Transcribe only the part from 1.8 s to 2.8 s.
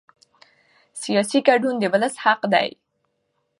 ولس حق دی